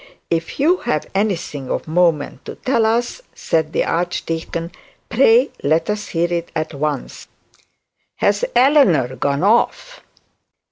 [0.31, 4.71] 'If you have anything of moment to tell us, said the archdeacon,
[5.09, 7.27] 'pray let us hear it at once.
[8.15, 10.01] Has Eleanor gone off?'